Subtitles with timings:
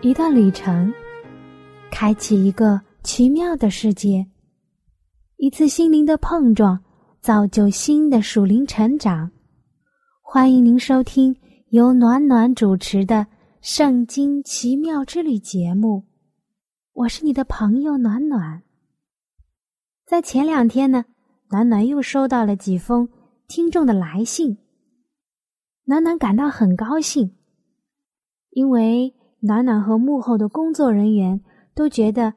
[0.00, 0.94] 一段旅程，
[1.90, 4.24] 开启一个奇妙的世界。
[5.38, 6.78] 一次心灵的碰撞，
[7.20, 9.28] 造就新的属灵成长。
[10.22, 11.34] 欢迎您收听
[11.70, 13.16] 由暖暖主持的
[13.60, 16.04] 《圣经奇妙之旅》节目。
[16.92, 18.62] 我是你的朋友暖暖。
[20.06, 21.06] 在前两天呢，
[21.50, 23.08] 暖暖又收到了几封
[23.48, 24.58] 听众的来信。
[25.82, 27.34] 暖暖感到很高兴，
[28.50, 31.40] 因为暖暖和幕后的工作人员
[31.74, 32.34] 都觉得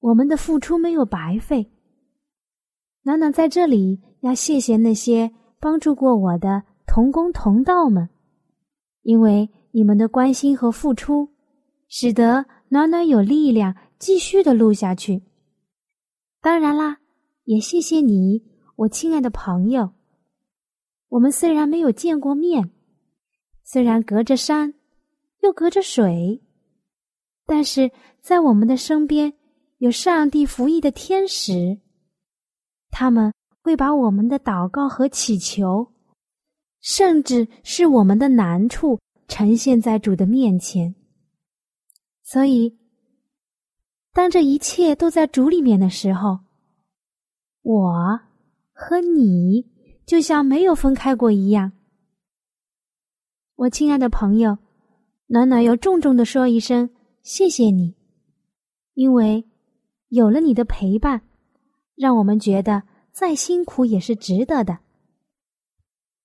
[0.00, 1.70] 我们的付出没有白费。
[3.02, 8.08] 暖暖在这里要谢谢那些帮助过我的同工同道们，
[9.02, 11.30] 因为你们的关心和付出，
[11.88, 12.46] 使得。
[12.72, 15.22] 暖暖有力量继续的录下去。
[16.40, 17.00] 当然啦，
[17.44, 18.42] 也谢谢你，
[18.76, 19.90] 我亲爱的朋友。
[21.10, 22.70] 我们虽然没有见过面，
[23.62, 24.72] 虽然隔着山，
[25.42, 26.42] 又隔着水，
[27.46, 27.90] 但是
[28.20, 29.32] 在我们的身边
[29.78, 31.80] 有上帝服役的天使，
[32.90, 35.92] 他们会把我们的祷告和祈求，
[36.80, 40.94] 甚至是我们的难处，呈现在主的面前。
[42.22, 42.78] 所以，
[44.12, 46.38] 当这一切都在主里面的时候，
[47.62, 48.20] 我
[48.72, 49.66] 和你
[50.06, 51.72] 就像没有分开过一样。
[53.56, 54.58] 我亲爱的朋友，
[55.32, 56.90] 暖暖要重重的说一声
[57.22, 57.94] 谢谢你，
[58.92, 59.42] 因为
[60.08, 61.22] 有了你的陪伴，
[61.94, 64.80] 让我们觉得再辛苦也是值得的。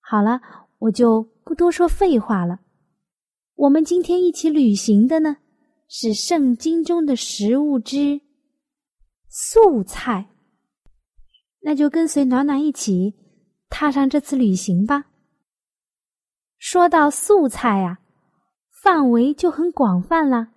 [0.02, 0.42] 好了，
[0.80, 2.60] 我就不多说废话了。
[3.56, 5.38] 我们今天一起旅行的呢？
[5.88, 8.20] 是圣经中的食物之
[9.30, 10.28] 素菜，
[11.62, 13.16] 那就跟随暖暖一起
[13.70, 15.06] 踏上这次旅行吧。
[16.58, 18.00] 说到素菜呀，
[18.82, 20.54] 范围就很广泛啦。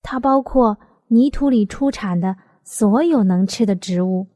[0.00, 0.78] 它包括
[1.08, 4.28] 泥土里出产的所有能吃的植物，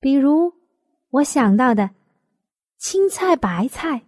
[0.00, 0.52] 比如
[1.10, 1.90] 我想到的
[2.78, 4.06] 青菜、白菜、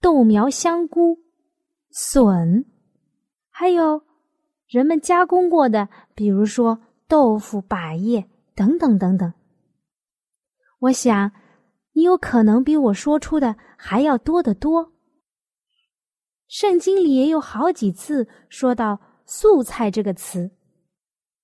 [0.00, 1.18] 豆苗、香菇、
[1.90, 2.64] 笋。
[3.50, 4.02] 还有
[4.66, 9.32] 人们加工过的，比如说豆腐、百叶等等等等。
[10.80, 11.32] 我想
[11.92, 14.93] 你有可能比我说出的还要多得多。
[16.48, 20.50] 圣经里也有好几次说到“素菜”这个词，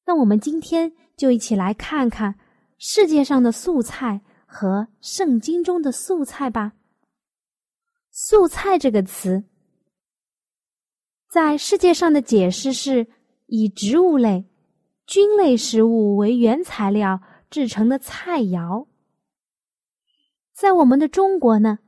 [0.07, 2.35] 那我们今天就一起来看看
[2.79, 6.73] 世界上的素菜和圣经中的素菜吧。
[8.13, 9.45] “素菜”这个词。
[11.29, 13.07] 在世界上的解释是
[13.47, 14.47] 以植物类、
[15.07, 18.87] 菌类食物为原材料制成的菜肴。
[20.53, 21.79] 在我们的中国呢，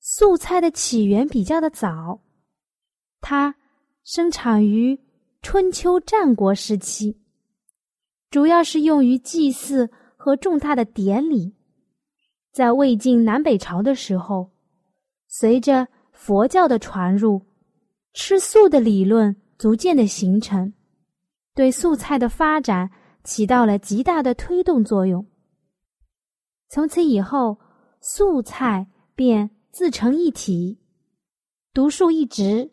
[0.00, 2.22] 素菜的起源比较的早，
[3.30, 3.54] 它
[4.04, 4.98] 生产于
[5.42, 7.20] 春秋战国时期，
[8.30, 11.54] 主要是用于祭祀和重大的典礼。
[12.54, 14.50] 在魏晋南北朝的时候，
[15.26, 17.42] 随着佛教的传入。
[18.14, 20.72] 吃素的理论逐渐的形成，
[21.54, 22.90] 对素菜的发展
[23.24, 25.26] 起到了极大的推动作用。
[26.70, 27.58] 从此以后，
[28.00, 30.78] 素菜便自成一体，
[31.74, 32.70] 独树一帜，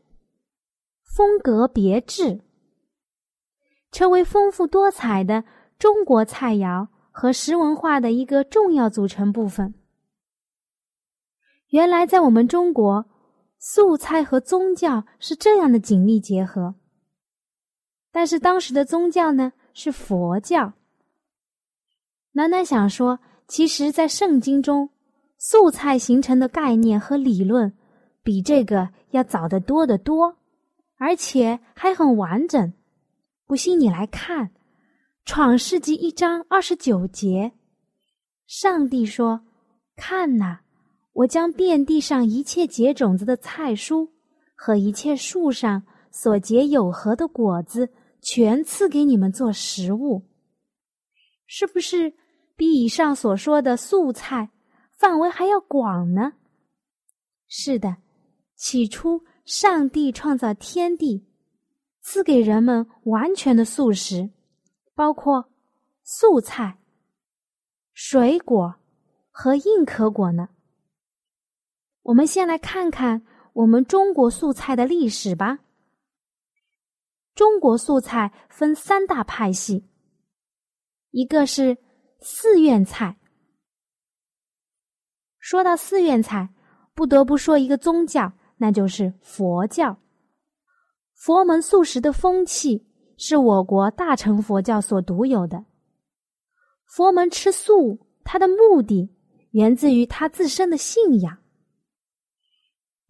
[1.06, 2.42] 风格别致，
[3.92, 5.46] 成为丰富多彩的
[5.80, 9.74] 中国菜肴和食文化的一个重要组成部分。
[11.70, 13.06] 原来，在我们中国。
[13.58, 16.76] 素菜和宗教是这样的紧密结合，
[18.12, 20.74] 但是当时的宗教呢是佛教。
[22.34, 23.18] 暖暖想说，
[23.48, 24.92] 其实，在圣经中，
[25.40, 27.76] 素菜形成的概念和理论
[28.22, 30.38] 比这个要早得多得多，
[30.98, 32.74] 而且还很完整。
[33.46, 34.48] 不信你来看，
[35.26, 37.54] 《创世纪》一章二十九节，
[38.48, 39.46] 上帝说
[39.96, 40.62] ：“看呐。”
[41.16, 44.10] 我将遍地上一切结种子的菜蔬
[44.54, 45.82] 和一切树上
[46.12, 47.90] 所结有核的果子，
[48.22, 50.26] 全赐给你们做食物。
[51.48, 52.14] 是不是
[52.58, 54.50] 比以上所说的素菜
[54.92, 56.34] 范围还要广呢？
[57.48, 57.96] 是的，
[58.58, 61.24] 起初上帝创造天地，
[62.02, 64.32] 赐给人们完全的素食，
[64.96, 65.52] 包括
[66.04, 66.80] 素菜、
[67.94, 68.76] 水果
[69.30, 70.50] 和硬壳果呢？
[72.02, 75.60] 我们先来看看我们中国素菜的历史吧。
[77.36, 79.88] 中国素菜分三大派系，
[81.12, 81.78] 一个是
[82.20, 83.18] 寺院菜。
[85.38, 86.50] 说到寺院菜，
[86.96, 89.98] 不得不说一个宗教，那就是佛教。
[91.14, 92.86] 佛门素食的风气
[93.18, 95.66] 是我国大乘佛教所独有的。
[96.86, 99.10] 佛门吃素，它的目的
[99.52, 101.38] 源自于他自身的信仰。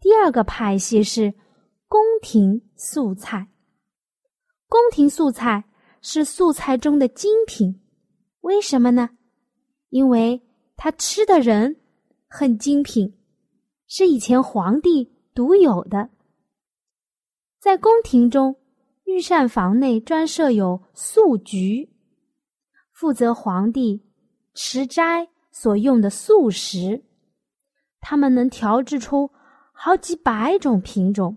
[0.00, 1.34] 第二个派系是
[1.88, 3.48] 宫廷素菜。
[4.68, 5.64] 宫廷素菜
[6.00, 7.80] 是素菜中的精品，
[8.40, 9.10] 为什么呢？
[9.90, 10.42] 因为
[10.76, 11.80] 他吃的人
[12.28, 13.16] 很精品，
[13.88, 16.08] 是以前皇帝独有的。
[17.60, 18.56] 在宫廷中，
[19.04, 21.90] 御膳房内专设有素局，
[22.90, 24.02] 负责皇帝
[24.54, 27.04] 吃斋所用的素食，
[28.00, 29.30] 他们能调制出
[29.72, 31.36] 好几百种品种。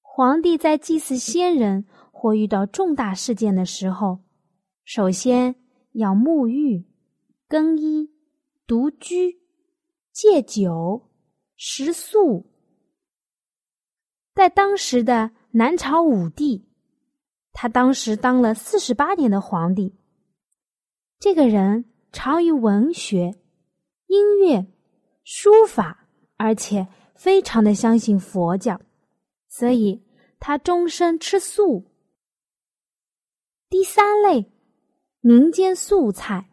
[0.00, 4.18] 皇帝在祭祀先人或遇到重大事件的时候，
[4.84, 5.54] 首先
[5.92, 6.84] 要沐浴、
[7.46, 8.10] 更衣、
[8.66, 9.40] 独居、
[10.12, 11.11] 戒酒、
[11.64, 12.44] 食素。
[14.34, 16.66] 在当时的南朝武帝，
[17.52, 19.94] 他当时当了四十八年的皇帝。
[21.20, 23.38] 这个人长于文学、
[24.08, 24.66] 音乐、
[25.22, 28.80] 书法，而且非常的相信佛教。
[29.48, 30.02] 所以，
[30.40, 31.92] 他终身吃素。
[33.70, 34.50] 第三类，
[35.20, 36.50] 民间素菜。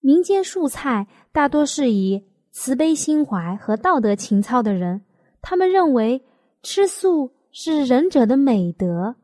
[0.00, 2.26] 民间素菜大多是以
[2.58, 5.04] 慈悲心怀和道德情操的人，
[5.42, 6.24] 他们认为
[6.62, 9.16] 吃素是仁者的美德。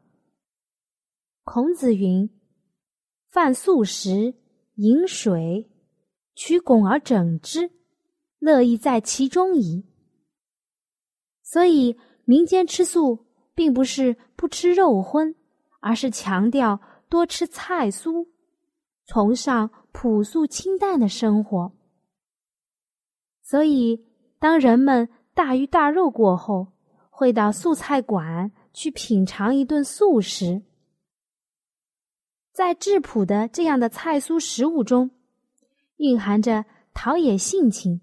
[1.43, 2.29] 孔子云
[3.33, 4.35] ：“饭素食，
[4.75, 5.67] 饮水，
[6.35, 7.71] 取拱而整之，
[8.39, 9.87] 乐亦在其中矣。”
[11.43, 11.97] 所以，
[12.27, 13.25] 民间吃素
[13.55, 15.35] 并不是不吃肉荤，
[15.81, 18.29] 而是强调多吃菜蔬，
[19.07, 21.73] 崇尚朴素清淡的生活。
[23.53, 24.03] 所以，
[24.39, 26.69] 当人们大鱼大肉过后，
[27.11, 30.63] 会到素菜馆去品尝一顿素食。
[32.51, 35.11] 在质朴的这样的菜蔬食物中，
[35.97, 36.65] 蕴含着
[36.95, 38.01] 陶冶性情，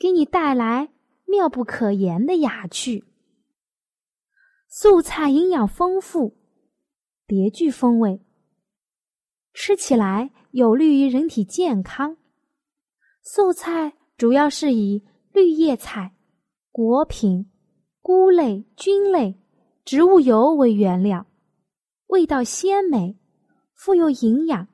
[0.00, 0.88] 给你带来。
[1.26, 3.04] 妙不可言的雅趣，
[4.66, 6.36] 素菜营养丰富，
[7.24, 8.20] 别具风味，
[9.52, 12.16] 吃起来有利于人体健康。
[13.24, 16.14] 素菜主要是以绿叶菜、
[16.70, 17.50] 果品、
[18.02, 19.40] 菇类、菌类、
[19.82, 21.26] 植物油为原料，
[22.08, 23.18] 味道鲜美，
[23.72, 24.68] 富有营养，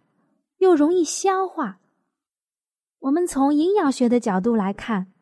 [0.58, 1.80] 又容易消化。
[2.98, 5.12] 我们从营养学的角度来看。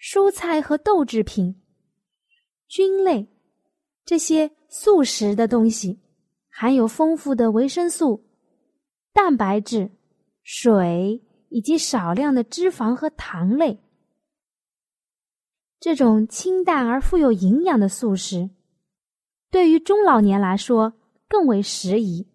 [0.00, 1.62] 蔬菜和豆制品、
[2.66, 3.28] 菌类
[4.04, 6.00] 这些素食的东西，
[6.50, 8.24] 含有丰富的维生素、
[9.12, 9.90] 蛋白质、
[10.42, 13.80] 水以及少量的脂肪和糖类。
[15.80, 18.50] 这种清淡而富有营养的素食，
[19.50, 20.92] 对于中老年来说
[21.28, 22.26] 更为适宜。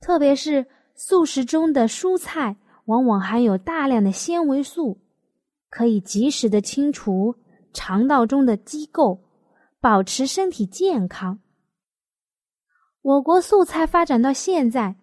[0.00, 5.00] 特别是素食中的蔬菜，往往含有大量的纤维素。
[5.68, 7.34] 可以及时的清除
[7.72, 9.18] 肠道中的积垢，
[9.80, 11.40] 保持身体健康。
[13.02, 14.94] 我国素菜发展到现在，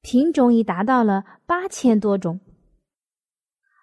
[0.00, 2.40] 品种已达到了八千多种。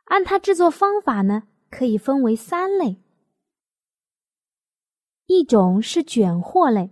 [0.05, 3.01] 按它制作方法呢，可以分为三类：
[5.25, 6.91] 一种是卷货类，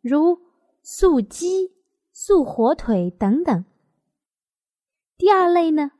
[0.00, 0.40] 如
[0.82, 1.72] 素鸡、
[2.12, 3.64] 素火腿等等；
[5.16, 5.92] 第二类呢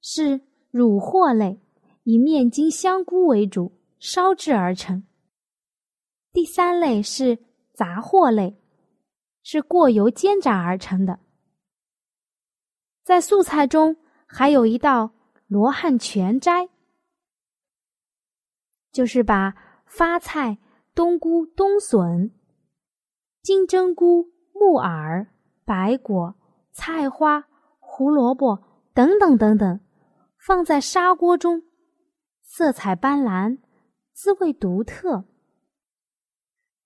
[0.00, 0.40] 是
[0.70, 1.60] 乳货类。
[2.06, 5.06] 以面筋、香菇为主，烧制而成。
[6.34, 7.38] 第三类是
[7.72, 8.60] 杂货类，
[9.42, 11.18] 是过油煎炸而成的。
[13.04, 15.10] 在素菜中，还有一道
[15.46, 16.70] 罗汉全斋，
[18.90, 20.56] 就是把发菜、
[20.94, 22.32] 冬菇、冬笋、
[23.42, 25.26] 金针菇、木耳、
[25.66, 26.34] 白果、
[26.72, 27.44] 菜花、
[27.78, 28.58] 胡萝卜
[28.94, 29.80] 等等等等，
[30.38, 31.62] 放在砂锅中。
[32.42, 33.58] 色彩斑斓，
[34.14, 35.26] 滋味独特。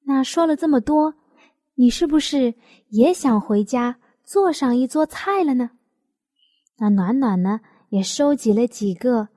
[0.00, 1.14] 那说了这么多，
[1.74, 2.54] 你是不是
[2.88, 5.77] 也想回家做上一桌菜了呢？
[6.78, 9.28] 那暖暖呢，也收集了几个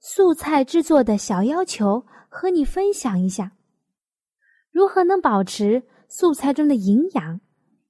[0.00, 3.52] 素菜制作的小要求和你分享一下，
[4.70, 7.40] 如何能保持素菜中的营养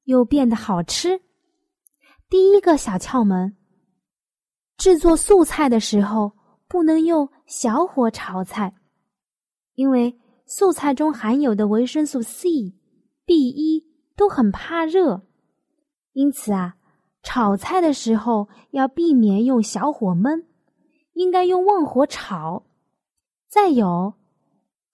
[0.05, 1.21] 又变得好吃？
[2.29, 3.57] 第一个小窍门：
[4.77, 6.33] 制作素菜的时候
[6.69, 8.75] 不能用小火炒菜，
[9.75, 12.49] 因为素菜中含有的维生素 C、
[13.25, 13.87] B 一
[14.17, 15.23] 都很怕热，
[16.13, 16.77] 因此啊，
[17.31, 20.47] 炒菜的时候要避免用小火焖。
[21.13, 22.65] 应该用旺火炒，
[23.51, 24.15] 再有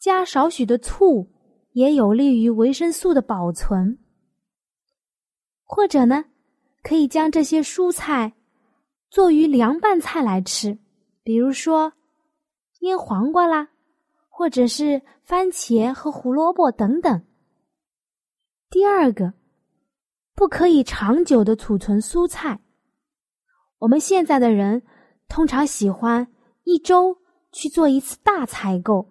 [0.00, 1.30] 加少许的醋，
[1.72, 4.00] 也有利于维生素的保存。
[5.62, 6.24] 或者呢，
[6.82, 8.32] 可以将这些蔬菜
[9.10, 10.76] 做于凉拌菜来吃，
[11.22, 11.92] 比如说
[12.80, 13.68] 腌黄瓜啦，
[14.28, 17.22] 或者是番茄和胡萝卜等等。
[18.70, 19.34] 第二个，
[20.34, 22.60] 不可以长久的储存蔬菜。
[23.78, 24.82] 我们现在的人。
[25.26, 26.28] 通常喜欢
[26.64, 27.16] 一周
[27.50, 29.10] 去做一次大采购，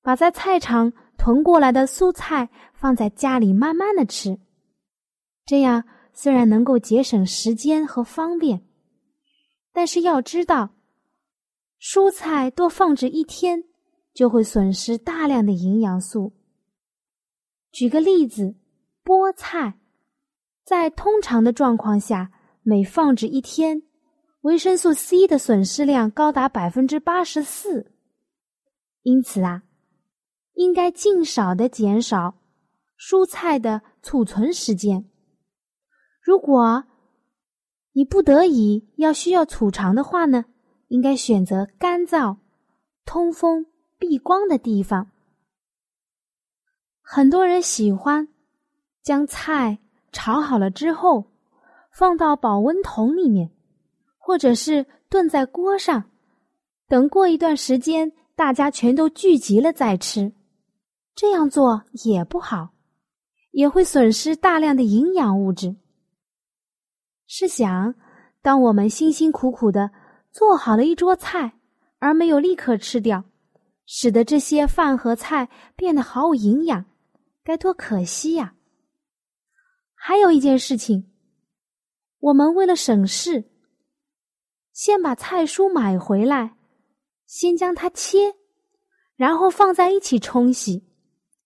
[0.00, 4.38] 把在菜场囤过来的蔬菜放在家里慢慢的吃。
[5.44, 5.84] 这样
[6.14, 8.64] 虽然能够节省时间和方便，
[9.72, 10.70] 但是要知道，
[11.78, 13.64] 蔬菜多放置一天
[14.14, 16.32] 就会损失大量的营养素。
[17.72, 18.54] 举个例子，
[19.04, 19.78] 菠菜
[20.64, 23.82] 在通常的状况下，每放置一天。
[24.42, 27.92] 维生素 C 的损失量高达百分之八十四，
[29.02, 29.64] 因此啊，
[30.54, 32.36] 应该尽少的减少
[32.98, 35.04] 蔬菜的储存时间。
[36.22, 36.84] 如果
[37.92, 40.46] 你不得已要需要储藏的话呢，
[40.88, 42.38] 应该选择干燥、
[43.04, 43.66] 通风、
[43.98, 45.10] 避光的地方。
[47.02, 48.26] 很多人喜欢
[49.02, 49.78] 将菜
[50.12, 51.24] 炒好了之后
[51.92, 53.50] 放到保温桶里面。
[54.22, 56.04] 或者是炖在锅上，
[56.86, 60.30] 等过一段时间，大家全都聚集了再吃，
[61.16, 62.68] 这样做也不好，
[63.50, 65.74] 也会损失大量的营养物质。
[67.26, 67.94] 试想，
[68.40, 69.90] 当我们辛辛苦苦的
[70.30, 71.54] 做好了一桌菜，
[71.98, 73.24] 而没有立刻吃掉，
[73.86, 76.84] 使得这些饭和菜变得毫无营养，
[77.42, 78.54] 该多可惜呀！
[80.02, 81.12] 还有一件事情，
[82.20, 83.44] 我们为了省事。
[84.72, 86.56] 先把菜蔬买回来，
[87.26, 88.34] 先将它切，
[89.14, 90.82] 然后放在一起冲洗，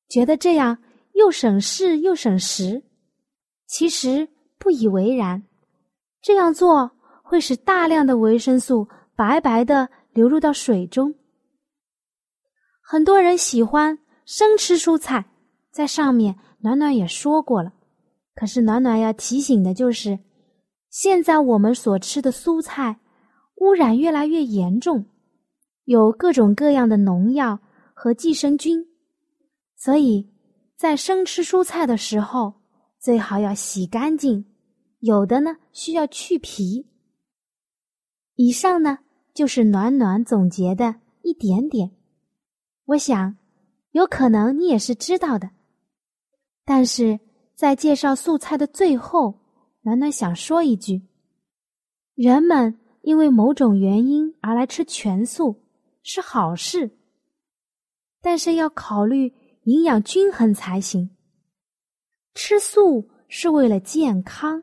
[0.09, 0.79] 觉得这样
[1.15, 2.85] 又省事又省时。
[3.67, 5.43] 其实不以为然，
[6.23, 6.93] 这样做
[7.25, 11.13] 会使大量的维生素白白的流入到水中。
[12.81, 15.25] 很多人喜欢生吃蔬菜，
[15.73, 17.74] 在上面暖暖也说过了。
[18.35, 20.19] 可是暖暖要提醒的就是，
[20.91, 23.01] 现在我们所吃的蔬菜。
[23.59, 25.07] 污染越来越严重，
[25.85, 27.61] 有各种各样的农药
[27.95, 28.85] 和寄生菌，
[29.77, 30.29] 所以
[30.77, 32.53] 在生吃蔬菜的时候，
[32.99, 34.45] 最好要洗干净，
[34.99, 36.91] 有的呢需要去皮。
[38.35, 38.99] 以上呢
[39.33, 41.93] 就是暖暖总结的一点点，
[42.87, 43.37] 我想
[43.93, 45.49] 有可能你也是知道的，
[46.65, 47.21] 但是
[47.55, 49.41] 在介绍素菜的最后，
[49.83, 51.03] 暖暖想说一句：
[52.15, 52.79] 人们。
[53.05, 55.63] 因为某种原因而来吃全素
[56.03, 56.97] 是好事，
[58.23, 59.31] 但是要考虑
[59.65, 61.15] 营养均衡才行。
[62.33, 64.63] 吃素是为了健康，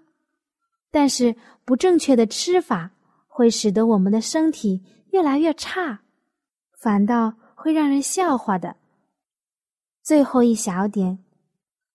[0.89, 2.89] 但是不正确的吃法
[3.27, 4.81] 会使得我们的身体
[5.11, 6.01] 越来越差，
[6.81, 8.75] 反倒会让人笑话的。
[10.01, 11.23] 最后一小点，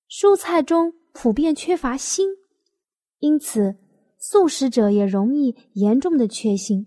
[0.08, 2.24] 蔬菜中普遍缺乏锌，
[3.18, 3.76] 因此。
[4.18, 6.86] 素食者也容易严重的缺锌。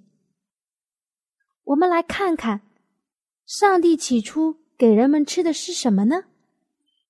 [1.63, 2.61] 我们来看看，
[3.45, 6.23] 上帝起初给人们吃的是什么呢？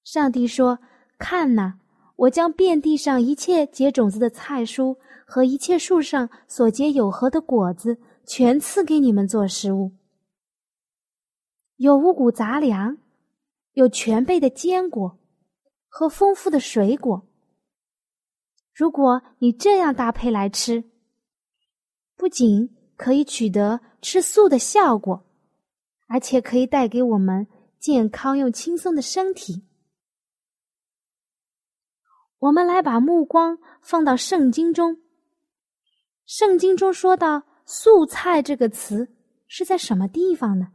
[0.04, 0.80] 上帝说
[1.18, 1.80] ：“看呐，
[2.18, 7.98] 我将遍地上一切结种子的菜蔬和一切树上所结有核的果子，
[8.28, 9.94] 全赐给你们做食物。
[11.78, 12.98] 有五谷杂粮，
[13.72, 15.18] 有全备的坚果
[15.89, 17.27] 和丰富的水果。”
[18.74, 20.86] 如果你这样搭配来吃，
[22.15, 25.25] 不仅可以取得吃素的效果，
[26.08, 27.46] 而且可以带给我们
[27.77, 29.65] 健康又轻松的身体。
[32.38, 35.01] 我们来把目光放到圣经中。
[36.25, 39.13] 圣经中说到“素菜”这个词
[39.46, 40.67] 是在什么地方呢？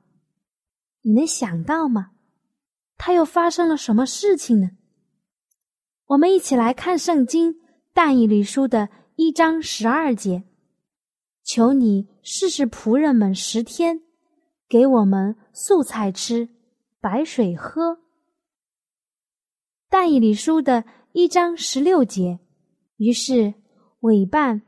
[1.00, 2.10] 你能想到吗？
[2.98, 4.68] 它又发生了什么事情呢？
[6.06, 7.60] 我们一起来看圣经。
[7.96, 10.42] 但以理书的一章十二节，
[11.44, 14.02] 求你试试仆人们十天，
[14.68, 16.48] 给我们素菜吃，
[17.00, 18.00] 白水喝。”
[19.88, 22.40] 但以理书的一章十六节，
[22.96, 23.54] 于是
[24.00, 24.62] 委办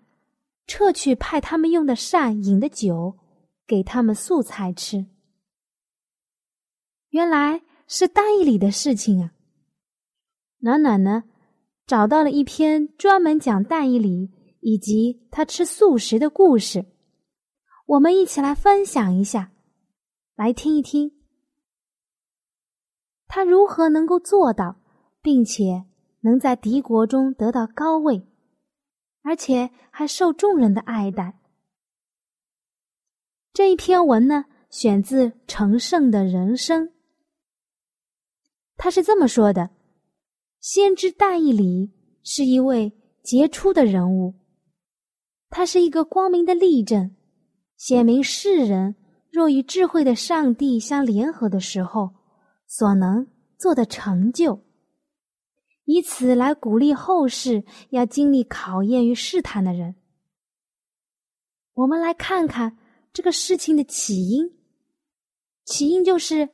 [0.69, 3.19] 撤去派他们用的膳饮的酒，
[3.67, 5.05] 给他们素菜吃。
[7.09, 9.33] 原来是但以理的事情啊！
[10.59, 11.25] 暖暖呢，
[11.87, 16.85] 找到了一篇专门讲但以理以及他吃素食的故事，
[17.87, 19.53] 我们一起来分享一下，
[20.35, 21.13] 来听一听
[23.29, 24.81] 他如何能够做到，
[25.21, 25.85] 并且
[26.21, 28.27] 能在敌国中得到高位，
[29.23, 31.39] 而且还受众人的爱戴。
[33.53, 36.93] 这一篇文呢，选自成圣的人生。
[38.77, 39.71] 他是这么说的
[40.69, 41.93] ：“先知但以理
[42.25, 42.93] 是一位
[43.23, 44.35] 杰出的人物，
[45.49, 47.15] 他是一个光明的例证，
[47.77, 48.97] 显明世人
[49.31, 52.11] 若与智慧的上帝相联合的时候
[52.67, 54.61] 所能做的成就，
[55.85, 59.95] 以此来鼓励后世要经历考验与试探的人。
[61.75, 62.77] 我们来看看
[63.13, 64.51] 这个事情的起因，
[65.65, 66.49] 起因就是。”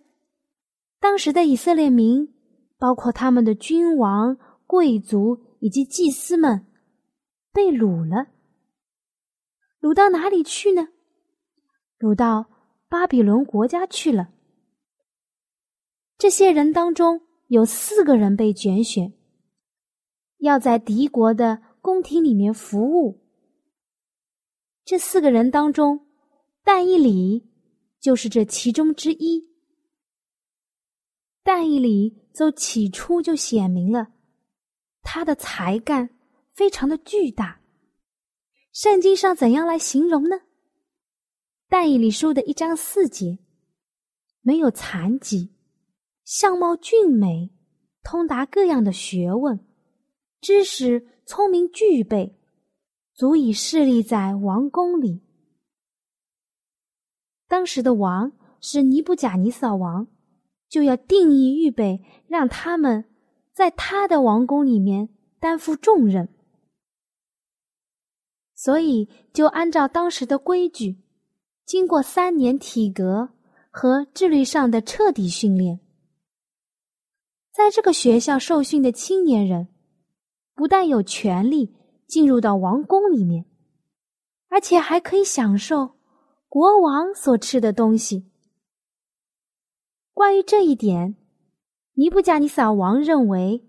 [1.01, 2.32] 当时的以色列民，
[2.83, 4.37] 包括他们的君王、
[4.67, 6.67] 贵族以及祭司们，
[7.53, 8.33] 被掳了。
[9.81, 10.89] 掳到哪里去呢？
[12.01, 12.51] 掳到
[12.89, 14.33] 巴比伦国家去了。
[16.19, 19.13] 这些人当中有四个人被拣选，
[20.39, 23.23] 要在敌国的宫廷里面服务。
[24.85, 26.05] 这四个人当中，
[26.65, 27.49] 但以理
[28.01, 29.49] 就是这其中之一。
[31.45, 34.09] 但以理就起初就显明了
[35.03, 36.11] 他的才干
[36.53, 37.61] 非常的巨大。
[38.73, 40.37] 圣经上怎样来形容呢？
[41.69, 43.39] 但以理书的一章四节，
[44.41, 45.53] 没有残疾，
[46.25, 47.51] 相貌俊美，
[48.03, 49.67] 通达各样的学问，
[50.41, 52.39] 知识聪明具备，
[53.15, 55.23] 足以侍立在王宫里。
[57.49, 60.07] 当时的王是尼布甲尼撒王。
[60.73, 63.05] 就要定义预备，让他们
[63.53, 66.31] 在他的王宫里面担负重任，
[68.55, 70.97] 所以就按照当时的规矩，
[71.67, 73.29] 经过三年体格
[73.71, 75.79] 和智力上的彻底训练，
[77.53, 79.69] 在这个学校受训的青年人，
[80.55, 83.45] 不但有权利进入到王宫里面，
[84.49, 85.97] 而且还可以享受
[86.49, 88.32] 国王所吃的东西。
[90.15, 91.17] 关于这一点，
[91.95, 93.69] 尼布加尼撒王认为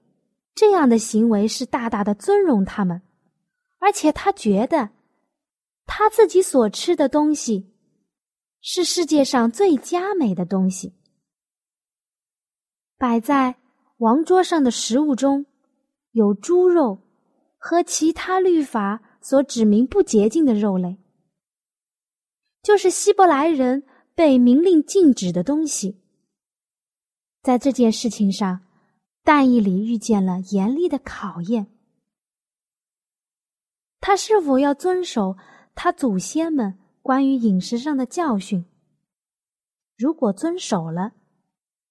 [0.53, 3.01] 这样的行为是大大的尊荣他们，
[3.79, 4.89] 而且他觉得
[5.86, 7.73] 他自己所吃的东西
[8.62, 10.93] 是世界上最佳美的东西。
[12.97, 13.56] 摆在
[13.97, 15.45] 王桌上的食物中
[16.12, 16.99] 有猪肉
[17.58, 20.97] 和其他律法所指明不洁净的肉类，
[22.62, 26.02] 就是希伯来人被明令禁止的东西。
[27.43, 28.62] 在这件事情上，
[29.21, 31.67] 但以里遇见了严厉的考验。
[33.99, 35.36] 他是否要遵守
[35.75, 38.65] 他祖先们关于饮食上的教训？
[39.97, 41.12] 如果遵守了，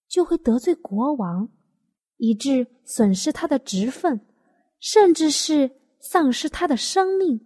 [0.08, 1.50] 就会得罪国王，
[2.16, 4.26] 以致损失他的职分，
[4.80, 7.38] 甚至是丧失他的生命；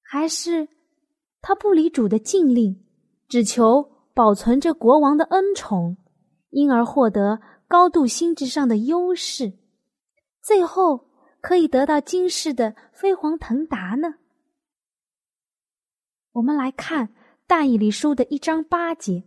[0.00, 0.68] 还是
[1.40, 2.84] 他不离主的禁令，
[3.26, 5.96] 只求保存着国王的恩宠？
[6.54, 9.52] 因而获得高度心智上的优势，
[10.40, 14.14] 最后可以得到今世的飞黄腾达呢？
[16.30, 17.08] 我们来看
[17.48, 19.24] 《大义理书》的一章八节，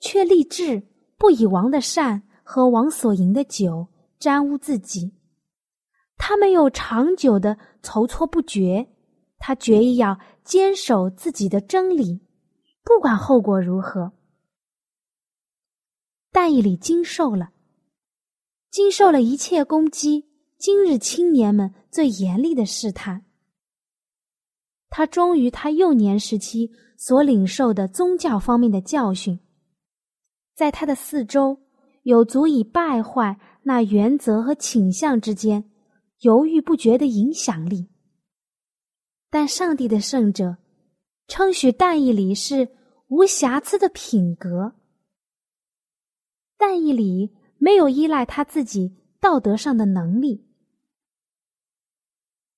[0.00, 0.82] 却立志
[1.18, 3.86] 不以王的善和王所赢的酒
[4.18, 5.12] 沾污自己。
[6.16, 8.88] 他没有长久的筹措不决，
[9.38, 12.18] 他决意要坚守自己的真理，
[12.82, 14.10] 不管后果如何。
[16.32, 17.52] 但以理经受了，
[18.70, 23.26] 经受了一切攻击，今日青年们最严厉的试探。
[24.88, 29.38] 他忠于他幼年时期所领受的宗教方面的教训，
[30.54, 31.60] 在他的四周
[32.02, 35.70] 有足以败坏那原则和倾向之间
[36.20, 37.90] 犹豫不决的影响力。
[39.30, 40.56] 但上帝的圣者
[41.28, 42.68] 称许但以理是
[43.08, 44.74] 无瑕疵的品格。
[46.64, 50.46] 但以理没有依赖他自己道德上的能力，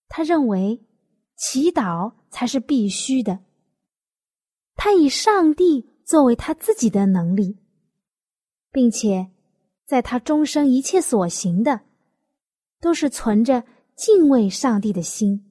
[0.08, 0.84] 他认为
[1.36, 3.38] 祈祷才是必须的。
[4.74, 7.56] 他以上帝作为他自己的能力，
[8.70, 9.30] 并且
[9.86, 11.80] 在他终生一切所行的，
[12.82, 13.64] 都是存着
[13.96, 15.50] 敬畏上帝的心。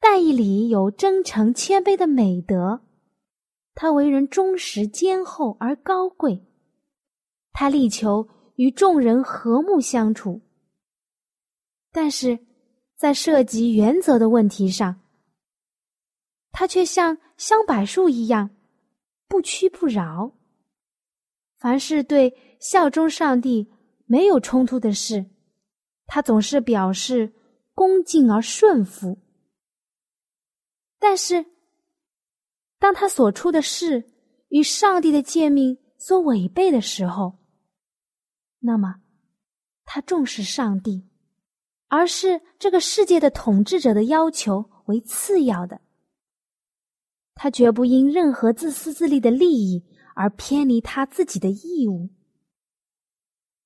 [0.00, 2.80] 戴义礼有真诚谦卑的美德，
[3.76, 6.44] 他为人忠实坚厚而高贵，
[7.52, 10.40] 他力求与众人和睦相处。
[11.90, 12.38] 但是，
[12.96, 15.00] 在涉及原则的问题上，
[16.50, 18.50] 他却像香柏树一样
[19.26, 20.32] 不屈不挠。
[21.56, 23.68] 凡是对效忠上帝
[24.06, 25.24] 没有冲突的事，
[26.06, 27.32] 他总是表示
[27.74, 29.18] 恭敬而顺服。
[30.98, 31.46] 但是，
[32.78, 34.12] 当他所出的事
[34.48, 37.37] 与上帝的诫命所违背的时候，
[38.60, 38.96] 那么
[39.84, 41.08] 他重视上帝，
[41.88, 45.80] 而是这个世界的统治者的要求为次要的。
[47.34, 52.10] 他绝不因任何自私自利的利益而偏离他自己的义务。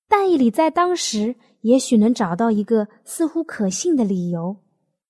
[0.08, 4.62] 但以理在当时也许能找到一个似乎可信的理由。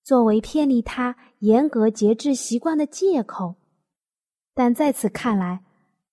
[0.04, 3.54] 作为偏离他严格节制习惯的借口，
[4.52, 5.64] 但在此看来，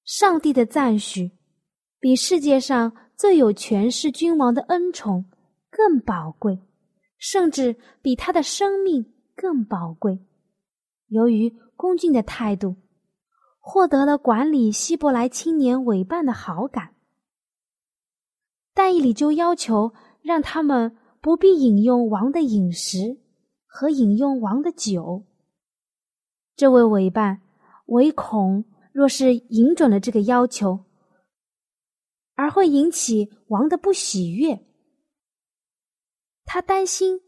[0.03, 1.31] 上帝的赞许
[1.99, 5.25] 比世界上最有权势君王的恩宠
[5.69, 6.57] 更宝贵，
[7.17, 10.25] 甚至比他的生命更宝贵。
[11.07, 12.77] 由于恭敬的态度，
[13.59, 16.95] 获得了管理希伯来青年委办的好感，
[18.73, 23.19] 但以理就要求让他们不必饮用王的饮食。
[23.71, 25.25] 和饮用王的酒，
[26.55, 27.41] 这位委办
[27.85, 30.85] 唯恐若是饮准了这个要求，
[32.39, 34.65] 而会引起王的不喜悦。
[36.45, 37.19] 他担心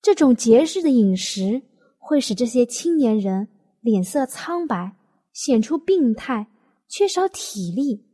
[0.00, 1.60] 这种节日的饮食
[1.98, 3.48] 会使这些青年人
[3.80, 4.96] 脸色苍白，
[5.32, 6.46] 显出病态，
[6.86, 8.06] 缺少体力，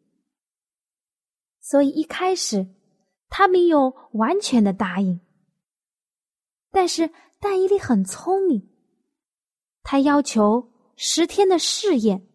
[1.61, 2.75] 所以一开始
[3.29, 5.21] 他没有完全的答应。
[6.71, 8.67] 但是但伊利很聪明，
[9.83, 12.27] 他要求十天的试验，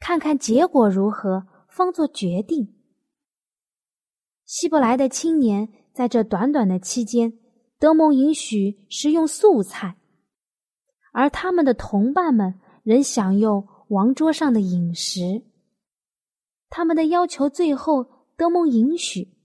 [0.00, 2.75] 看看结果如何，方做决定。
[4.46, 7.36] 希伯来的青年在这短短的期间，
[7.80, 9.96] 德蒙允许食用素菜，
[11.12, 15.42] 而他们的同伴们仍享用王桌上的饮食。
[16.68, 18.06] 他们的要求最后
[18.36, 19.36] 德蒙允许，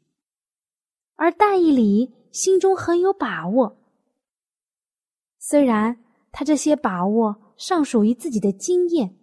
[1.16, 3.78] 而戴伊里心中很有把握。
[5.40, 9.18] 虽然他这些把握尚属于自己的经验，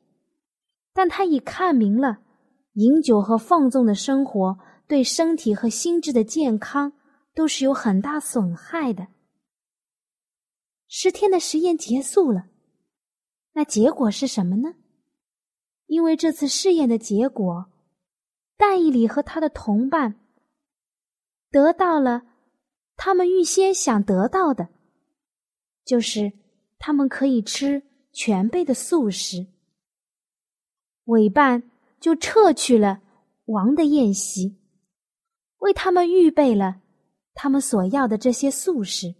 [0.92, 2.18] 但他已看明了
[2.72, 6.94] 饮酒和放纵的生活对身体和心智的健康
[7.34, 9.06] 都是有很大损害的。
[10.88, 12.48] 十天的实验结束了，
[13.52, 14.74] 那结果是什么呢？
[15.86, 17.70] 因为这次试验的结果，
[18.56, 20.18] 戴义里和他的同伴
[21.50, 22.22] 得到了
[22.96, 24.70] 他们预先想得到的。
[25.84, 26.32] 就是
[26.78, 29.46] 他们可以吃全备的素食，
[31.04, 33.00] 委办就撤去了
[33.46, 34.57] 王的宴席，
[35.58, 36.80] 为他们预备了
[37.34, 39.14] 他们所要的这些素食。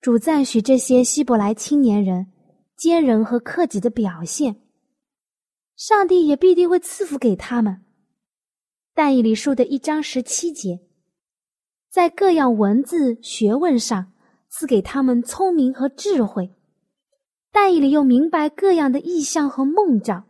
[0.00, 2.32] 主赞许这些希伯来青年人
[2.76, 4.60] 坚韧和克己的表现，
[5.76, 7.84] 上帝也必定会赐福给他们。
[8.94, 10.80] 但以理书的一章十七节，
[11.90, 14.12] 在各样文字学问上。
[14.48, 16.54] 赐给他们聪明和智慧，
[17.52, 20.24] 但以理又明白各样的意象和梦兆。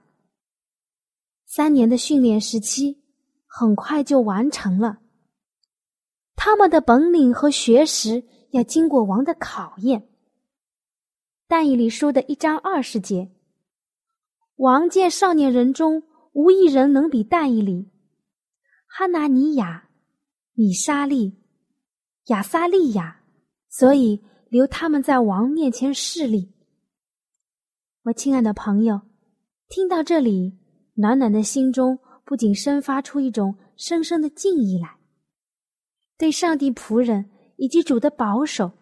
[1.44, 3.04] 三年的训练时期
[3.58, 4.98] 很快就完成了。
[6.34, 10.06] 他们的本领和学识要经过王的考验。
[11.48, 13.32] 但以理书的一章二十节，
[14.56, 17.90] 王见少年人中无一人能比但以理、
[18.86, 19.88] 哈拿尼亚、
[20.52, 21.42] 米沙利、
[22.26, 23.22] 亚撒利亚。
[23.70, 26.52] 所以留他们在王面前势力。
[28.02, 29.00] 我亲爱的朋友，
[29.68, 30.58] 听到这里，
[30.94, 34.98] 暖暖的心中不仅生发出一种深深的敬意来，
[36.18, 38.72] 对上帝仆人以及主的保守。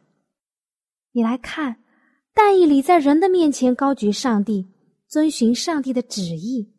[1.12, 1.84] 你来看，
[2.32, 4.66] 但以理在人的面前高举上帝，
[5.06, 6.72] 遵循上帝的旨意，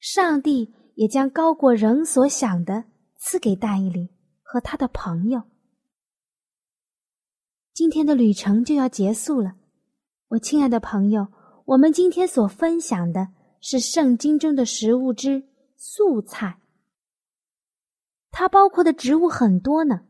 [0.00, 2.84] 上帝也将高过人所想的
[3.16, 4.10] 赐给但以理
[4.42, 5.40] 和他的朋友。
[7.72, 9.54] 今天的旅程就要结束了，
[10.26, 11.28] 我亲爱的朋友，
[11.66, 13.28] 我们今天所分享的
[13.60, 15.42] 是圣经中的食物之
[15.76, 16.58] 素菜，
[18.30, 20.06] 它包括的植物很多呢。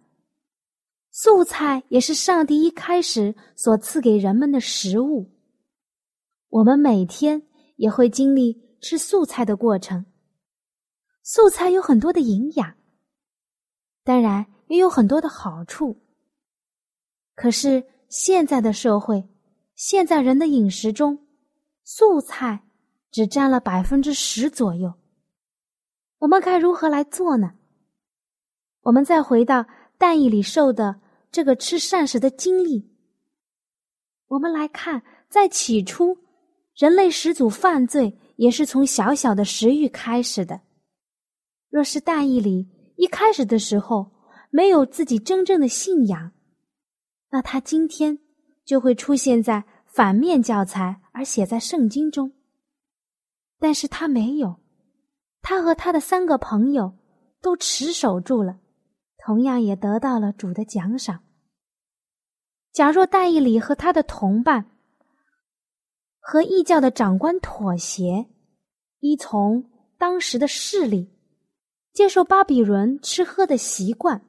[1.10, 5.28] 素菜也是上帝一开始所赐给人们的食物。
[6.48, 7.42] 我们每天
[7.76, 10.06] 也会经历吃素菜的过程。
[11.22, 12.74] 素菜有很多的营养，
[14.04, 16.00] 当然也有很多的好处。
[17.34, 19.28] 可是现在的社会，
[19.74, 21.26] 现在人的饮食中，
[21.82, 22.62] 素菜
[23.10, 24.94] 只占了百分之十左右。
[26.18, 27.54] 我们该如何来做呢？
[28.82, 29.66] 我们再回到。
[29.98, 30.98] 蛋液里受的
[31.30, 32.90] 这个吃膳食的经历，
[34.28, 36.16] 我们来看，在起初，
[36.74, 40.62] 人类始祖犯罪也是从小小的食欲开始的。
[41.68, 44.10] 若是蛋液里一开始的时候
[44.48, 46.32] 没有自己真正的信仰，
[47.28, 48.18] 那他今天
[48.64, 52.32] 就会出现在反面教材而写在圣经中。
[53.60, 54.58] 但是他没有，
[55.40, 56.96] 他和他的三个朋友
[57.40, 58.58] 都持守住了。
[59.22, 61.22] 同样也得到了主的奖赏。
[62.72, 64.70] 假若戴义礼和他的同伴
[66.18, 68.26] 和异教的长官妥协，
[69.00, 71.12] 依从当时的势力，
[71.92, 74.24] 接受巴比伦吃喝的习惯，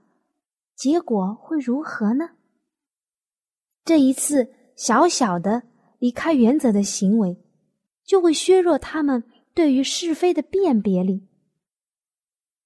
[0.76, 2.32] 结果会如何呢？
[3.86, 5.64] 这一次小小的
[6.00, 7.42] 离开原则的行为，
[8.06, 11.28] 就会削弱他们对于是非的辨别力，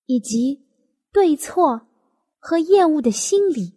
[0.06, 0.66] 以及
[1.12, 1.88] 对错。
[2.48, 3.74] 和厌恶的心理，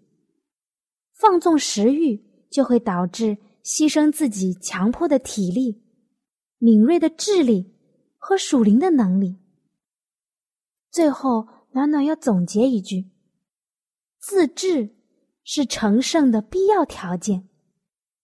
[1.14, 5.82] 放纵食欲就会导致牺牲自己强迫的体力、
[6.58, 7.74] 敏锐的智力
[8.18, 9.38] 和属灵的能力。
[10.90, 13.10] 最后，暖暖要总结一句：
[14.18, 14.94] 自制
[15.44, 17.48] 是成圣的必要条件。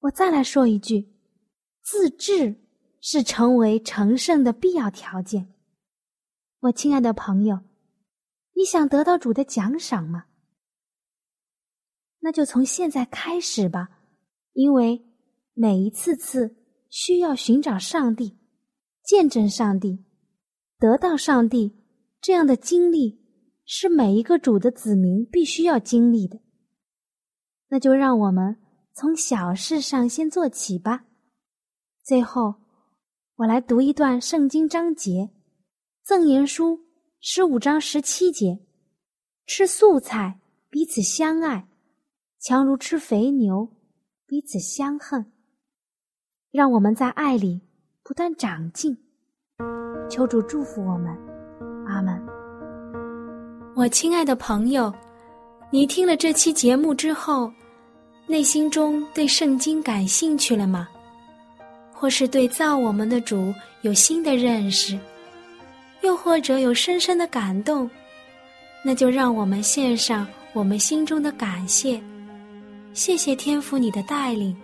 [0.01, 1.09] 我再来说一句：
[1.81, 2.55] 自制
[3.07, 5.53] 是成为成圣的必要条件。
[6.61, 7.61] 我亲爱的朋友，
[8.55, 10.25] 你想得到主的奖赏吗？
[12.21, 13.91] 那就从现在开始吧，
[14.55, 15.05] 因为
[15.53, 16.57] 每一次次
[16.89, 18.39] 需要寻找上帝、
[19.03, 20.03] 见证上帝、
[20.79, 21.85] 得到上帝
[22.23, 23.23] 这样的经历，
[23.67, 26.41] 是每一个主的子民必须要经历的。
[27.69, 28.57] 那就让我们
[28.95, 31.05] 从小事上先做起吧。
[32.03, 32.55] 最后，
[33.37, 35.11] 我来读一段圣经章节，
[36.05, 36.77] 《赠言书》
[37.21, 38.61] 十五章十七节
[39.45, 40.39] ：“吃素菜，
[40.71, 41.67] 彼此相爱。”
[42.39, 43.69] 强如吃肥牛，
[44.25, 45.33] 彼此相恨。
[46.53, 47.61] 让我们在爱里
[48.05, 48.97] 不断长进。
[50.09, 51.13] 求主祝福我们，
[51.89, 52.17] 阿门。
[53.75, 54.95] 我亲爱的朋友，
[55.73, 57.53] 你听了这期节目之后，
[58.29, 60.89] 内心中对圣经感兴趣了吗？
[61.95, 64.99] 或是对造我们的主有新的认识，
[66.03, 67.89] 又或者有深深的感动？
[68.85, 71.99] 那就让我们献上我们心中的感谢。
[72.93, 74.55] 谢谢天父你的带领，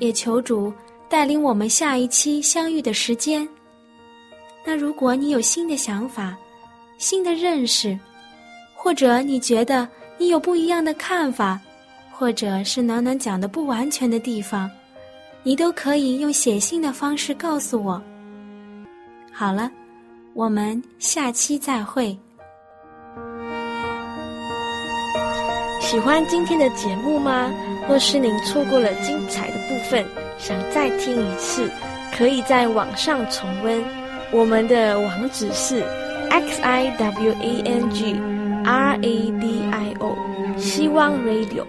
[0.00, 0.72] 也求主
[1.08, 3.48] 带领我们下一期相遇的时间。
[4.66, 6.36] 那如果你有新的想法、
[6.98, 7.98] 新的认识，
[8.74, 11.60] 或者你觉得你有不一样的看法，
[12.10, 14.70] 或者是暖暖讲的不完全的地方，
[15.44, 18.00] 你都可以用写信的方式告诉我。
[19.32, 19.70] 好了，
[20.34, 22.16] 我们下期再会。
[25.80, 27.50] 喜欢今天的节目吗？
[27.88, 30.06] 若是您错过了精彩的部分，
[30.38, 31.68] 想再听一次，
[32.16, 33.82] 可以在网上重温。
[34.30, 35.82] 我们的网址是
[36.30, 38.14] x i w a n g
[38.64, 40.16] r a d i o，
[40.56, 41.60] 希望 Radio。